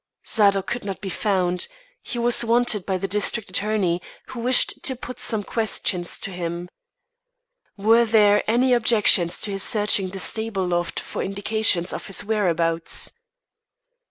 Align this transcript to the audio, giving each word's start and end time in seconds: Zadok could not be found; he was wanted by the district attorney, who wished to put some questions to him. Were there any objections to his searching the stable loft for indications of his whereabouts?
Zadok 0.25 0.65
could 0.65 0.83
not 0.83 0.99
be 0.99 1.09
found; 1.09 1.67
he 2.01 2.17
was 2.17 2.43
wanted 2.43 2.87
by 2.87 2.97
the 2.97 3.07
district 3.07 3.51
attorney, 3.51 4.01
who 4.29 4.39
wished 4.39 4.81
to 4.81 4.95
put 4.95 5.19
some 5.19 5.43
questions 5.43 6.17
to 6.17 6.31
him. 6.31 6.67
Were 7.77 8.05
there 8.05 8.43
any 8.49 8.73
objections 8.73 9.39
to 9.41 9.51
his 9.51 9.61
searching 9.61 10.09
the 10.09 10.17
stable 10.17 10.65
loft 10.65 10.99
for 10.99 11.21
indications 11.21 11.93
of 11.93 12.07
his 12.07 12.23
whereabouts? 12.25 13.11